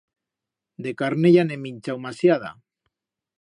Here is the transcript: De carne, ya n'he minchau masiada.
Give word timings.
De 0.85 0.93
carne, 1.01 1.31
ya 1.35 1.43
n'he 1.49 1.59
minchau 1.67 2.01
masiada. 2.07 2.51